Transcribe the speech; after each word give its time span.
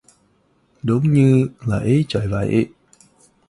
Đúng 0.83 1.13
như 1.13 1.49
là 1.65 1.79
ý 1.79 2.05
trời 2.07 2.27
vậy 2.27 2.67